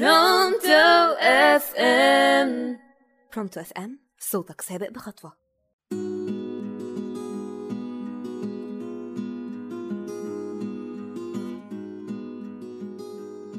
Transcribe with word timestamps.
برونتو 0.00 1.14
FM 1.20 2.78
برونتو 3.34 3.60
FM 3.60 3.98
صوتك 4.18 4.60
سابق 4.60 4.90
بخطوة. 4.90 5.32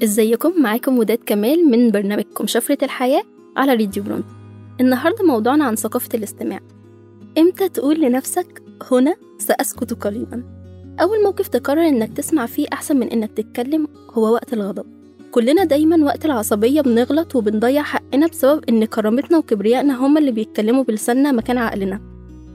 ازيكم؟ 0.03 0.61
معاكم 0.61 0.99
وداد 0.99 1.17
كمال 1.25 1.65
من 1.65 1.91
برنامجكم 1.91 2.47
شفرة 2.47 2.77
الحياة 2.83 3.23
على 3.57 3.71
راديو 3.71 4.03
برونتو 4.03 4.27
النهاردة 4.79 5.23
موضوعنا 5.23 5.65
عن 5.65 5.75
ثقافة 5.75 6.09
الاستماع. 6.13 6.59
إمتى 7.37 7.69
تقول 7.69 8.01
لنفسك 8.01 8.63
هنا 8.91 9.15
سأسكت 9.37 9.93
قليلا 9.93 10.43
أول 11.01 11.23
موقف 11.23 11.47
تقرر 11.47 11.87
إنك 11.87 12.17
تسمع 12.17 12.45
فيه 12.45 12.67
أحسن 12.73 12.97
من 12.97 13.09
إنك 13.09 13.31
تتكلم 13.31 13.87
هو 14.11 14.33
وقت 14.33 14.53
الغضب. 14.53 15.04
كلنا 15.35 15.63
دايما 15.63 16.05
وقت 16.05 16.25
العصبية 16.25 16.81
بنغلط 16.81 17.35
وبنضيع 17.35 17.83
حقنا 17.83 18.27
بسبب 18.27 18.63
إن 18.69 18.85
كرامتنا 18.85 19.37
وكبريائنا 19.37 20.05
هما 20.05 20.19
اللي 20.19 20.31
بيتكلموا 20.31 20.83
بلساننا 20.83 21.31
مكان 21.31 21.57
عقلنا. 21.57 22.01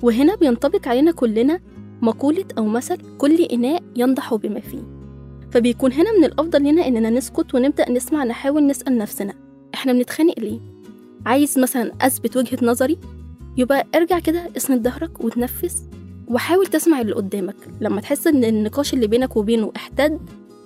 وهنا 0.03 0.35
بينطبق 0.35 0.89
علينا 0.89 1.13
كلنا 1.13 1.61
مقولة 2.03 2.45
أو 2.59 2.65
مثل 2.65 2.99
كل 3.19 3.43
إناء 3.45 3.83
ينضح 3.97 4.35
بما 4.35 4.61
فيه. 4.61 4.83
فبيكون 5.51 5.93
هنا 5.93 6.19
من 6.19 6.25
الأفضل 6.25 6.63
لنا 6.63 6.87
إننا 6.87 7.11
نسكت 7.11 7.55
ونبدأ 7.55 7.91
نسمع 7.91 8.25
نحاول 8.25 8.67
نسأل 8.67 8.99
نفسنا 8.99 9.35
إحنا 9.75 9.93
بنتخانق 9.93 10.39
ليه؟ 10.39 10.61
عايز 11.27 11.59
مثلا 11.59 11.93
أثبت 12.01 12.37
وجهة 12.37 12.59
نظري؟ 12.63 12.99
يبقى 13.57 13.87
ارجع 13.95 14.19
كده 14.19 14.51
اسند 14.57 14.89
ظهرك 14.89 15.25
وتنفس 15.25 15.83
وحاول 16.29 16.67
تسمع 16.67 17.01
اللي 17.01 17.13
قدامك. 17.13 17.57
لما 17.81 18.01
تحس 18.01 18.27
إن 18.27 18.45
النقاش 18.45 18.95
اللي 18.95 19.07
بينك 19.07 19.37
وبينه 19.37 19.73
احتد 19.77 20.19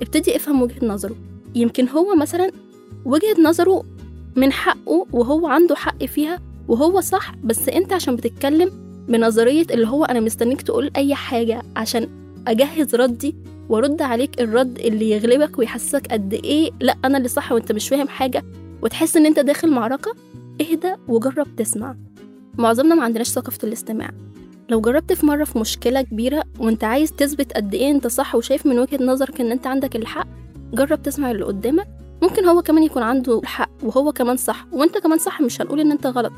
ابتدي 0.03 0.37
افهم 0.37 0.63
وجهة 0.63 0.87
نظره. 0.87 1.17
يمكن 1.55 1.89
هو 1.89 2.17
مثلا 2.17 2.51
وجهة 3.05 3.37
نظره 3.43 3.83
من 4.37 4.53
حقه 4.53 5.07
وهو 5.13 5.47
عنده 5.47 5.75
حق 5.75 6.05
فيها 6.05 6.41
وهو 6.69 7.01
صح 7.01 7.35
بس 7.45 7.69
أنت 7.69 7.93
عشان 7.93 8.17
بتتكلم 8.17 8.71
بنظرية 9.09 9.67
اللي 9.71 9.87
هو 9.87 10.05
أنا 10.05 10.21
مستنيك 10.21 10.63
تقول 10.63 10.91
أي 10.97 11.15
حاجة 11.15 11.63
عشان 11.77 12.09
أجهز 12.49 12.95
ردي 12.95 13.35
وأرد 13.69 14.03
عليك 14.03 14.41
الرد 14.41 14.79
اللي 14.79 15.11
يغلبك 15.11 15.59
ويحسسك 15.59 16.07
قد 16.07 16.35
إيه 16.35 16.71
لأ 16.81 16.97
أنا 17.05 17.19
اللي 17.19 17.29
صح 17.29 17.53
وأنت 17.53 17.73
مش 17.73 17.89
فاهم 17.89 18.09
حاجة 18.09 18.43
وتحس 18.83 19.17
إن 19.17 19.27
أنت 19.27 19.39
داخل 19.39 19.71
معركة 19.71 20.15
اهدى 20.61 20.95
وجرب 21.09 21.57
تسمع. 21.57 21.97
معظمنا 22.59 22.95
ما 22.95 23.05
عندناش 23.05 23.29
ثقافة 23.29 23.69
الاستماع. 23.69 24.11
لو 24.69 24.81
جربت 24.81 25.13
في 25.13 25.27
مرة 25.27 25.45
في 25.45 25.59
مشكلة 25.59 26.03
كبيرة 26.03 26.45
وأنت 26.59 26.85
عايز 26.85 27.13
تثبت 27.13 27.53
قد 27.53 27.75
إيه 27.75 27.91
أنت 27.91 28.07
صح 28.07 28.35
وشايف 28.35 28.67
من 28.67 28.79
وجهة 28.79 29.05
نظرك 29.05 29.41
إن 29.41 29.53
أنت 29.53 29.67
عندك 29.67 29.97
الحق 29.97 30.27
جرب 30.73 31.03
تسمع 31.03 31.31
اللي 31.31 31.45
قدامك. 31.45 31.87
ممكن 32.23 32.45
هو 32.45 32.63
كمان 32.63 32.83
يكون 32.83 33.03
عنده 33.03 33.39
الحق 33.39 33.71
وهو 33.83 34.13
كمان 34.13 34.37
صح 34.37 34.67
وانت 34.73 34.99
كمان 34.99 35.19
صح 35.19 35.41
مش 35.41 35.61
هنقول 35.61 35.81
إن 35.81 35.91
أنت 35.93 36.07
غلط. 36.07 36.33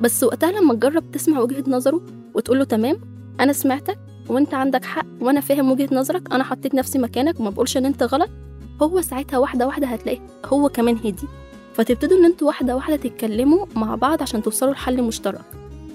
بس 0.00 0.24
وقتها 0.24 0.52
لما 0.52 0.74
تجرب 0.74 1.10
تسمع 1.12 1.40
وجهة 1.40 1.64
نظره 1.68 2.00
وتقول 2.34 2.58
له 2.58 2.64
تمام 2.64 2.96
أنا 3.40 3.52
سمعتك 3.52 3.98
وأنت 4.28 4.54
عندك 4.54 4.84
حق 4.84 5.06
وأنا 5.20 5.40
فاهم 5.40 5.70
وجهة 5.72 5.88
نظرك 5.92 6.32
أنا 6.32 6.44
حطيت 6.44 6.74
نفسي 6.74 6.98
مكانك 6.98 7.40
وما 7.40 7.50
بقولش 7.50 7.76
إن 7.76 7.86
أنت 7.86 8.02
غلط 8.02 8.30
هو 8.82 9.00
ساعتها 9.00 9.38
واحدة 9.38 9.66
واحدة 9.66 9.86
هتلاقي 9.86 10.18
هو 10.44 10.68
كمان 10.68 10.96
هدي 10.96 11.26
فتبتدوا 11.74 12.18
إن 12.18 12.24
أنتوا 12.24 12.46
واحدة 12.46 12.76
واحدة 12.76 12.96
تتكلموا 12.96 13.66
مع 13.76 13.94
بعض 13.94 14.22
عشان 14.22 14.42
توصلوا 14.42 14.72
لحل 14.72 15.02
مشترك. 15.02 15.40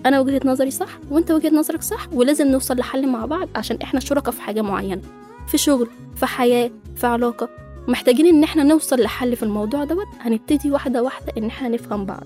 أنا 0.05 0.19
وجهة 0.19 0.41
نظري 0.45 0.71
صح 0.71 0.99
وأنت 1.11 1.31
وجهة 1.31 1.49
نظرك 1.55 1.81
صح 1.81 2.07
ولازم 2.13 2.47
نوصل 2.47 2.77
لحل 2.77 3.07
مع 3.07 3.25
بعض 3.25 3.49
عشان 3.55 3.77
إحنا 3.81 3.99
شركاء 3.99 4.33
في 4.33 4.41
حاجة 4.41 4.61
معينة 4.61 5.01
في 5.47 5.57
شغل 5.57 5.87
في 6.15 6.25
حياة 6.25 6.71
في 6.95 7.07
علاقة 7.07 7.49
محتاجين 7.87 8.25
إن 8.25 8.43
إحنا 8.43 8.63
نوصل 8.63 8.99
لحل 9.01 9.35
في 9.35 9.43
الموضوع 9.43 9.83
دوت 9.83 10.07
هنبتدي 10.19 10.71
واحدة 10.71 11.03
واحدة 11.03 11.33
إن 11.37 11.45
إحنا 11.45 11.67
نفهم 11.67 12.05
بعض. 12.05 12.23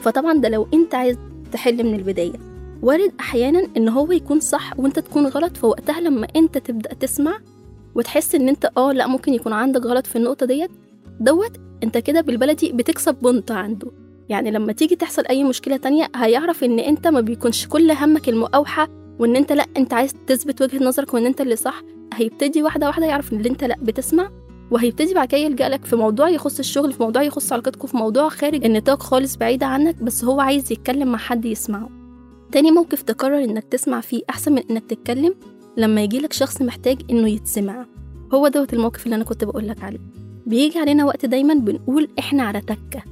فطبعا 0.00 0.34
ده 0.34 0.48
لو 0.48 0.68
أنت 0.74 0.94
عايز 0.94 1.16
تحل 1.52 1.84
من 1.84 1.94
البداية. 1.94 2.32
وارد 2.82 3.12
أحيانا 3.20 3.66
إن 3.76 3.88
هو 3.88 4.12
يكون 4.12 4.40
صح 4.40 4.78
وأنت 4.78 4.98
تكون 4.98 5.26
غلط 5.26 5.56
فوقتها 5.56 6.00
لما 6.00 6.26
أنت 6.36 6.58
تبدأ 6.58 6.94
تسمع 6.94 7.38
وتحس 7.94 8.34
إن 8.34 8.48
أنت 8.48 8.70
آه 8.76 8.92
لأ 8.92 9.06
ممكن 9.06 9.34
يكون 9.34 9.52
عندك 9.52 9.80
غلط 9.86 10.06
في 10.06 10.16
النقطة 10.16 10.46
ديت 10.46 10.70
دوت 11.20 11.52
أنت 11.82 11.98
كده 11.98 12.20
بالبلدي 12.20 12.72
بتكسب 12.72 13.16
بنط 13.22 13.52
عنده. 13.52 13.90
يعني 14.28 14.50
لما 14.50 14.72
تيجي 14.72 14.96
تحصل 14.96 15.26
أي 15.26 15.44
مشكلة 15.44 15.76
تانية 15.76 16.08
هيعرف 16.16 16.64
إن 16.64 16.78
أنت 16.78 17.06
ما 17.08 17.20
بيكونش 17.20 17.66
كل 17.66 17.90
همك 17.90 18.28
المقاوحة 18.28 18.88
وإن 19.18 19.36
أنت 19.36 19.52
لأ 19.52 19.66
أنت 19.76 19.94
عايز 19.94 20.14
تثبت 20.26 20.62
وجهة 20.62 20.84
نظرك 20.84 21.14
وإن 21.14 21.26
أنت 21.26 21.40
اللي 21.40 21.56
صح. 21.56 21.82
هيبتدي 22.14 22.62
واحدة 22.62 22.86
واحدة 22.86 23.06
يعرف 23.06 23.32
إن 23.32 23.44
أنت 23.44 23.64
لأ 23.64 23.76
بتسمع 23.82 24.30
وهيبتدي 24.74 25.14
بعد 25.14 25.28
كده 25.28 25.40
يلجأ 25.40 25.68
لك 25.68 25.84
في 25.84 25.96
موضوع 25.96 26.28
يخص 26.28 26.58
الشغل 26.58 26.92
في 26.92 27.02
موضوع 27.02 27.22
يخص 27.22 27.52
علاقتكم 27.52 27.88
في 27.88 27.96
موضوع 27.96 28.28
خارج 28.28 28.64
النطاق 28.64 29.02
خالص 29.02 29.36
بعيد 29.36 29.62
عنك 29.62 30.02
بس 30.02 30.24
هو 30.24 30.40
عايز 30.40 30.72
يتكلم 30.72 31.12
مع 31.12 31.18
حد 31.18 31.44
يسمعه. 31.44 31.88
تاني 32.52 32.70
موقف 32.70 33.02
تقرر 33.02 33.44
إنك 33.44 33.64
تسمع 33.64 34.00
فيه 34.00 34.22
أحسن 34.30 34.52
من 34.52 34.62
إنك 34.70 34.82
تتكلم 34.88 35.34
لما 35.76 36.02
يجيلك 36.02 36.32
شخص 36.32 36.62
محتاج 36.62 36.98
إنه 37.10 37.28
يتسمع. 37.28 37.86
هو 38.34 38.48
دوت 38.48 38.74
الموقف 38.74 39.04
اللي 39.04 39.16
أنا 39.16 39.24
كنت 39.24 39.44
بقولك 39.44 39.82
عليه. 39.84 39.98
بيجي 40.46 40.78
علينا 40.78 41.04
وقت 41.04 41.26
دايما 41.26 41.54
بنقول 41.54 42.08
إحنا 42.18 42.42
على 42.42 42.60
تكة. 42.60 43.02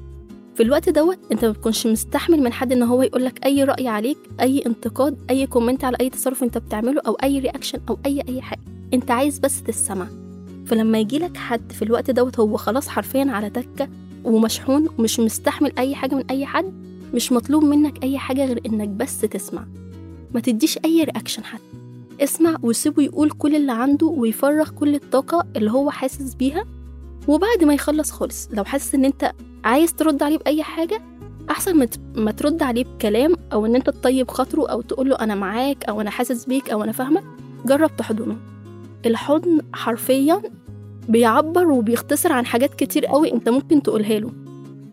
في 0.54 0.62
الوقت 0.62 0.88
دوت 0.88 1.18
أنت 1.32 1.44
ما 1.44 1.50
بتكونش 1.50 1.86
مستحمل 1.86 2.42
من 2.42 2.52
حد 2.52 2.72
إن 2.72 2.82
هو 2.82 3.02
يقول 3.02 3.24
لك 3.24 3.46
أي 3.46 3.64
رأي 3.64 3.88
عليك 3.88 4.18
أي 4.40 4.62
انتقاد 4.66 5.18
أي 5.30 5.46
comment 5.46 5.84
على 5.84 5.96
أي 6.00 6.10
تصرف 6.10 6.42
أنت 6.42 6.58
بتعمله 6.58 7.00
أو 7.06 7.12
أي 7.12 7.38
reaction 7.38 7.78
أو 7.88 7.98
أي 8.06 8.22
أي 8.28 8.42
حاجة. 8.42 8.60
أنت 8.94 9.10
عايز 9.10 9.38
بس 9.38 9.62
تسمع. 9.62 10.21
فلما 10.66 10.98
يجي 10.98 11.18
لك 11.18 11.36
حد 11.36 11.72
في 11.72 11.82
الوقت 11.82 12.10
دوت 12.10 12.40
هو 12.40 12.56
خلاص 12.56 12.88
حرفيا 12.88 13.26
على 13.30 13.50
تكة 13.50 13.88
ومشحون 14.24 14.88
ومش 14.98 15.20
مستحمل 15.20 15.72
أي 15.78 15.94
حاجة 15.94 16.14
من 16.14 16.24
أي 16.30 16.46
حد 16.46 16.72
مش 17.14 17.32
مطلوب 17.32 17.64
منك 17.64 18.02
أي 18.04 18.18
حاجة 18.18 18.46
غير 18.46 18.60
إنك 18.66 18.88
بس 18.88 19.20
تسمع. 19.20 19.64
ما 20.34 20.40
تديش 20.40 20.78
أي 20.84 21.04
reaction 21.04 21.44
حتى. 21.44 21.62
اسمع 22.20 22.56
وسيبه 22.62 23.02
يقول 23.02 23.30
كل 23.30 23.56
اللي 23.56 23.72
عنده 23.72 24.06
ويفرغ 24.06 24.70
كل 24.70 24.94
الطاقة 24.94 25.46
اللي 25.56 25.70
هو 25.70 25.90
حاسس 25.90 26.34
بيها 26.34 26.64
وبعد 27.28 27.64
ما 27.64 27.74
يخلص 27.74 28.10
خالص. 28.10 28.48
لو 28.52 28.64
حاسس 28.64 28.94
إن 28.94 29.04
أنت 29.04 29.32
عايز 29.64 29.94
ترد 29.94 30.22
عليه 30.22 30.38
بأي 30.38 30.62
حاجة 30.62 31.02
أحسن 31.50 31.88
ما 32.14 32.30
ترد 32.30 32.62
عليه 32.62 32.84
بكلام 32.84 33.34
أو 33.52 33.66
إن 33.66 33.74
أنت 33.74 33.90
تطيب 33.90 34.30
خاطره 34.30 34.68
أو 34.68 34.80
تقول 34.80 35.10
له 35.10 35.16
أنا 35.16 35.34
معاك 35.34 35.84
أو 35.84 36.00
أنا 36.00 36.10
حاسس 36.10 36.44
بيك 36.44 36.70
أو 36.70 36.84
أنا 36.84 36.92
فاهمك 36.92 37.24
جرب 37.66 37.96
تحضنه. 37.96 38.51
الحضن 39.06 39.60
حرفيا 39.72 40.42
بيعبر 41.08 41.70
وبيختصر 41.70 42.32
عن 42.32 42.46
حاجات 42.46 42.74
كتير 42.74 43.06
قوي 43.06 43.32
أنت 43.32 43.48
ممكن 43.48 43.82
تقولها 43.82 44.18
له. 44.18 44.30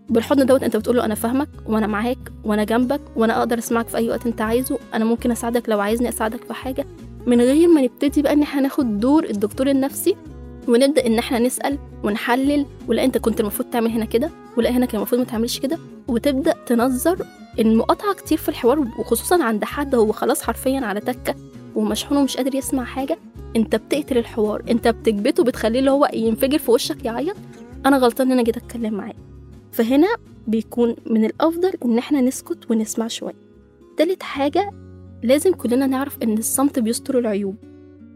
بالحضن 0.10 0.46
دوت 0.46 0.64
أنت 0.64 0.78
بتقول 0.78 0.98
له 0.98 1.06
أنا 1.06 1.16
فاهمك 1.16 1.50
وأنا 1.68 1.88
معاك 1.88 2.18
وأنا 2.44 2.64
جنبك 2.64 3.02
وأنا 3.16 3.40
أقدر 3.40 3.58
أسمعك 3.58 3.88
في 3.88 3.98
أي 3.98 4.10
وقت 4.10 4.26
أنت 4.26 4.42
عايزه 4.42 4.80
أنا 4.94 5.06
ممكن 5.06 5.32
أساعدك 5.32 5.70
لو 5.70 5.80
عايزني 5.80 6.10
أساعدك 6.10 6.44
في 6.44 6.54
حاجة. 6.54 6.86
من 7.28 7.42
غير 7.42 7.68
ما 7.68 7.82
نبتدي 7.82 8.22
بقى 8.22 8.34
إن 8.34 8.42
إحنا 8.42 8.62
ناخد 8.62 9.00
دور 9.00 9.24
الدكتور 9.24 9.68
النفسي 9.70 10.16
ونبدأ 10.68 11.06
إن 11.06 11.18
إحنا 11.20 11.40
نسأل 11.40 11.78
ونحلل 12.04 12.66
ولا 12.88 13.04
أنت 13.04 13.18
كنت 13.18 13.40
المفروض 13.40 13.70
تعمل 13.70 13.92
هنا 13.92 14.06
كده 14.06 14.30
ولا 14.58 14.70
هنا 14.70 14.86
كان 14.86 14.96
المفروض 14.98 15.22
ما 15.22 15.28
تعملش 15.28 15.60
كده 15.60 15.78
وتبدأ 16.08 16.54
تنظر 16.66 17.26
المقاطعه 17.60 18.14
كتير 18.14 18.38
في 18.38 18.50
الحوار 18.50 18.80
وخصوصا 18.80 19.44
عند 19.44 19.64
حد 19.64 19.96
هو 19.96 20.12
خلاص 20.12 20.42
حرفيا 20.44 20.80
على 20.80 21.00
تكة 21.00 21.36
ومشحون 21.76 22.18
ومش 22.18 22.38
قادر 22.38 22.56
يسمع 22.56 22.84
حاجة. 22.84 23.18
انت 23.56 23.76
بتقتل 23.76 24.18
الحوار 24.18 24.64
انت 24.70 24.88
بتكبته 24.88 25.44
بتخليه 25.44 25.80
اللي 25.80 25.92
هو 25.92 26.10
ينفجر 26.14 26.58
في 26.58 26.72
وشك 26.72 27.06
يعيط؟ 27.06 27.36
أنا 27.86 27.98
غلطان 27.98 28.28
إن 28.28 28.34
أنا 28.34 28.44
جيت 28.44 28.58
اتكلم 28.58 28.94
معاه. 28.94 29.14
فهنا 29.72 30.08
بيكون 30.48 30.96
من 31.06 31.26
الأفضل 31.26 31.72
إن 31.86 31.98
إحنا 31.98 32.22
نسكت 32.22 32.72
ونسمع 32.72 33.08
شوية. 33.08 33.36
تالت 33.98 34.24
حاجة 34.24 34.72
لازم 35.24 35.52
كلنا 35.52 35.88
نعرف 35.88 36.18
إن 36.24 36.38
الصمت 36.38 36.80
بيستر 36.80 37.20
العيوب. 37.20 37.56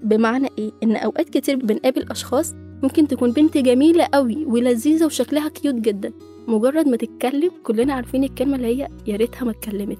بمعنى 0.04 0.48
إيه؟ 0.58 0.72
إن 0.84 0.96
أوقات 0.96 1.30
كتير 1.30 1.56
بنقابل 1.56 2.06
أشخاص 2.12 2.54
ممكن 2.84 3.08
تكون 3.08 3.32
بنت 3.32 3.58
جميلة 3.58 4.08
قوي 4.14 4.46
ولذيذة 4.46 5.06
وشكلها 5.06 5.50
كيوت 5.50 5.76
جدا. 5.76 6.12
مجرد 6.48 6.88
ما 6.88 6.98
تتكلم 6.98 7.52
كلنا 7.64 7.94
عارفين 7.94 8.24
الكلمة 8.24 8.56
اللي 8.56 8.68
هي 8.68 8.88
يا 9.08 9.16
ريتها 9.16 9.46
ما 9.46 9.52
اتكلمت. 9.52 9.98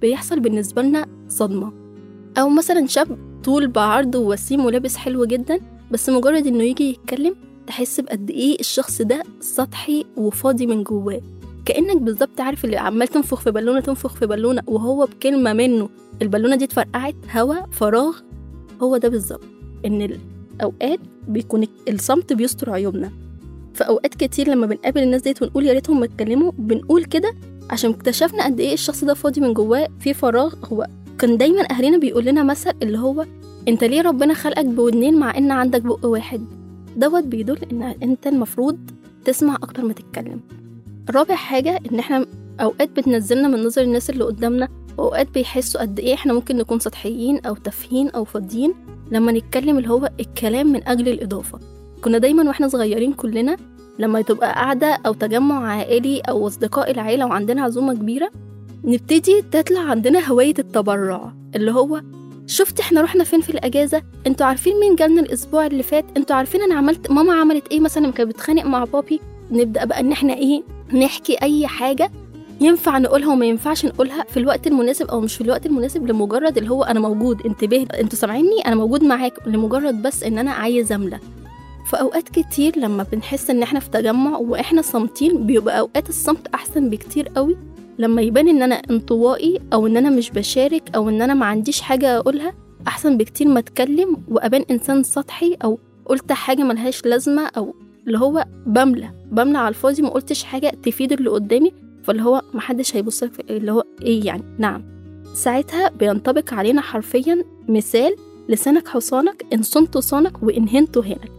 بيحصل 0.00 0.40
بالنسبة 0.40 0.82
لنا 0.82 1.06
صدمة. 1.28 1.72
أو 2.38 2.48
مثلا 2.48 2.86
شاب 2.86 3.18
طول 3.44 3.66
بعرض 3.66 4.14
ووسيم 4.14 4.64
ولابس 4.64 4.96
حلو 4.96 5.24
جدا 5.24 5.60
بس 5.90 6.08
مجرد 6.08 6.46
إنه 6.46 6.62
يجي 6.64 6.90
يتكلم 6.90 7.34
تحس 7.66 8.00
بقد 8.00 8.30
إيه 8.30 8.60
الشخص 8.60 9.02
ده 9.02 9.22
سطحي 9.40 10.04
وفاضي 10.16 10.66
من 10.66 10.82
جواه. 10.82 11.20
كأنك 11.64 11.96
بالظبط 12.02 12.40
عارف 12.40 12.64
اللي 12.64 12.76
عمال 12.76 13.08
تنفخ 13.08 13.40
في 13.40 13.50
بالونة 13.50 13.80
تنفخ 13.80 14.14
في 14.14 14.26
بالونة 14.26 14.62
وهو 14.66 15.06
بكلمة 15.06 15.52
منه 15.52 15.88
البالونة 16.22 16.56
دي 16.56 16.64
اتفرقعت 16.64 17.14
هوا 17.36 17.54
فراغ. 17.72 18.16
هو 18.82 18.96
ده 18.96 19.08
بالظبط 19.08 19.44
إن 19.86 20.18
الاوقات 20.56 20.98
بيكون 21.28 21.66
الصمت 21.88 22.32
بيستر 22.32 22.70
عيوبنا. 22.70 23.10
في 23.74 23.84
اوقات 23.84 24.14
كتير 24.14 24.48
لما 24.48 24.66
بنقابل 24.66 25.02
الناس 25.02 25.22
ديت 25.22 25.42
ونقول 25.42 25.66
يا 25.66 25.72
ريتهم 25.72 26.00
ما 26.00 26.04
اتكلموا 26.04 26.52
بنقول 26.58 27.04
كده 27.04 27.34
عشان 27.70 27.90
اكتشفنا 27.90 28.44
قد 28.44 28.60
إيه 28.60 28.74
الشخص 28.74 29.04
ده 29.04 29.14
فاضي 29.14 29.40
من 29.40 29.54
جواه 29.54 29.88
في 30.00 30.14
فراغ 30.14 30.54
هو 30.64 30.86
كان 31.18 31.36
دايما 31.36 31.62
أهالينا 31.70 31.98
بيقول 31.98 32.24
لنا 32.24 32.42
مثل 32.42 32.72
اللي 32.82 32.98
هو 32.98 33.26
أنت 33.68 33.84
ليه 33.84 34.02
ربنا 34.02 34.34
خلقك 34.34 34.64
بودنين 34.64 35.18
مع 35.18 35.38
إن 35.38 35.50
عندك 35.50 35.82
بق 35.82 36.06
واحد؟ 36.06 36.44
دوت 36.96 37.24
بيدل 37.24 37.58
إن 37.72 37.82
أنت 37.82 38.26
المفروض 38.26 38.78
تسمع 39.24 39.54
أكتر 39.54 39.84
ما 39.84 39.92
تتكلم. 39.92 40.40
رابع 41.10 41.34
حاجة 41.34 41.80
إن 41.92 41.98
إحنا 41.98 42.26
أوقات 42.60 42.90
بتنزلنا 42.90 43.48
من 43.48 43.64
نظر 43.64 43.82
الناس 43.82 44.10
اللي 44.10 44.24
قدامنا 44.24 44.68
وأوقات 44.98 45.28
بيحسوا 45.34 45.80
قد 45.80 45.98
إيه 46.00 46.14
إحنا 46.14 46.32
ممكن 46.32 46.56
نكون 46.56 46.78
سطحيين 46.78 47.38
أو 47.46 47.54
تافهين 47.54 48.08
أو 48.10 48.24
فاضيين 48.24 48.74
لما 49.12 49.32
نتكلم 49.32 49.78
اللي 49.78 49.90
هو 49.90 50.10
الكلام 50.20 50.66
من 50.72 50.88
أجل 50.88 51.08
الإضافة. 51.08 51.58
كنا 52.04 52.18
دايما 52.18 52.42
وإحنا 52.48 52.68
صغيرين 52.68 53.12
كلنا 53.12 53.56
لما 53.98 54.22
تبقى 54.22 54.52
قاعدة 54.52 54.98
أو 55.06 55.12
تجمع 55.12 55.68
عائلي 55.68 56.20
أو 56.20 56.46
أصدقاء 56.46 56.90
العيلة 56.90 57.26
وعندنا 57.26 57.62
عزومة 57.62 57.94
كبيرة 57.94 58.30
نبتدي 58.84 59.42
تطلع 59.52 59.80
عندنا 59.80 60.28
هواية 60.28 60.54
التبرع 60.58 61.32
اللي 61.56 61.70
هو 61.72 62.00
شفت 62.46 62.80
إحنا 62.80 63.00
رحنا 63.00 63.24
فين 63.24 63.40
في 63.40 63.50
الأجازة؟ 63.50 64.02
أنتوا 64.26 64.46
عارفين 64.46 64.80
مين 64.80 64.96
جالنا 64.96 65.20
الأسبوع 65.20 65.66
اللي 65.66 65.82
فات؟ 65.82 66.04
أنتوا 66.16 66.36
عارفين 66.36 66.62
أنا 66.62 66.74
عملت 66.74 67.10
ماما 67.10 67.32
عملت 67.32 67.68
إيه 67.68 67.80
مثلا؟ 67.80 68.10
كانت 68.12 68.28
بتتخانق 68.30 68.64
مع 68.64 68.84
بابي. 68.84 69.20
نبدأ 69.50 69.84
بقى 69.84 70.00
إن 70.00 70.12
إحنا 70.12 70.34
إيه 70.34 70.62
نحكي 70.94 71.36
أي 71.42 71.66
حاجة 71.66 72.10
ينفع 72.60 72.98
نقولها 72.98 73.32
وما 73.32 73.46
ينفعش 73.46 73.86
نقولها 73.86 74.24
في 74.24 74.36
الوقت 74.36 74.66
المناسب 74.66 75.06
أو 75.08 75.20
مش 75.20 75.34
في 75.34 75.40
الوقت 75.40 75.66
المناسب 75.66 76.06
لمجرد 76.06 76.58
اللي 76.58 76.70
هو 76.70 76.82
أنا 76.84 77.00
موجود. 77.00 77.46
انتباه 77.46 77.86
أنتوا 78.00 78.18
سامعيني؟ 78.18 78.60
أنا 78.66 78.74
موجود 78.74 79.02
معاك 79.04 79.34
لمجرد 79.46 80.02
بس 80.02 80.22
إن 80.22 80.38
أنا 80.38 80.50
عايز 80.50 80.92
املى 80.92 81.18
فأوقات 81.90 82.28
كتير 82.28 82.78
لما 82.78 83.06
بنحس 83.12 83.50
إن 83.50 83.62
إحنا 83.62 83.80
في 83.80 83.90
تجمع 83.90 84.36
وإحنا 84.36 84.82
صامتين 84.82 85.46
بيبقى 85.46 85.78
أوقات 85.78 86.08
الصمت 86.08 86.46
أحسن 86.54 86.90
بكتير 86.90 87.28
قوي. 87.28 87.56
لما 87.98 88.22
يبان 88.22 88.48
إن 88.48 88.62
أنا 88.62 88.74
انطوائي 88.74 89.60
أو 89.72 89.86
إن 89.86 89.96
أنا 89.96 90.10
مش 90.10 90.30
بشارك 90.30 90.82
أو 90.94 91.08
إن 91.08 91.22
أنا 91.22 91.34
ما 91.34 91.46
عنديش 91.46 91.80
حاجة 91.80 92.18
أقولها 92.18 92.54
أحسن 92.86 93.16
بكتير 93.16 93.48
ما 93.48 93.58
أتكلم 93.58 94.16
وأبان 94.28 94.64
إنسان 94.70 95.02
سطحي 95.02 95.56
أو 95.64 95.78
قلت 96.06 96.32
حاجة 96.32 96.62
ملهاش 96.62 97.06
لازمة 97.06 97.46
أو 97.46 97.74
اللي 98.06 98.18
هو 98.18 98.44
بملى 98.66 99.10
بملى 99.32 99.58
على 99.58 99.68
الفاضي 99.68 100.02
ما 100.02 100.08
قلتش 100.08 100.44
حاجة 100.44 100.72
تفيد 100.82 101.12
اللي 101.12 101.30
قدامي 101.30 101.72
فاللي 102.02 102.22
هو 102.22 102.42
محدش 102.54 102.96
هيبص 102.96 103.22
لك 103.22 103.50
اللي 103.50 103.72
هو 103.72 103.84
إيه 104.02 104.26
يعني؟ 104.26 104.42
نعم. 104.58 104.84
ساعتها 105.34 105.88
بينطبق 105.88 106.54
علينا 106.54 106.80
حرفيا 106.80 107.44
مثال 107.68 108.16
لسانك 108.48 108.88
حصانك 108.88 109.44
إن 109.52 109.62
صنته 109.62 109.98
صانك 109.98 110.42
وإن 110.42 110.68
هنته 110.68 110.98
هانك 110.98 111.32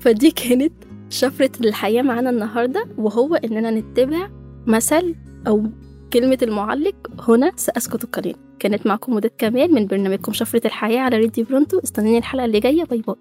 فدي 0.00 0.30
كانت 0.30 0.72
شفرة 1.10 1.50
الحياة 1.60 2.02
معانا 2.02 2.30
النهاردة 2.30 2.84
وهو 2.98 3.34
إننا 3.34 3.70
نتبع 3.70 4.28
مثل 4.66 5.14
أو 5.46 5.66
كلمة 6.12 6.38
المعلق 6.42 6.94
هنا 7.28 7.52
سأسكت 7.56 8.16
قليلا. 8.16 8.38
كانت 8.58 8.86
معكم 8.86 9.14
وداد 9.14 9.30
كمال 9.38 9.74
من 9.74 9.86
برنامجكم 9.86 10.32
شفرة 10.32 10.66
الحياة 10.66 11.00
على 11.00 11.16
راديو 11.16 11.44
برونتو. 11.44 11.78
استنوني 11.78 12.18
الحلقة 12.18 12.44
اللي 12.44 12.60
جاية. 12.60 12.84
bye 12.84 13.02
bye. 13.06 13.16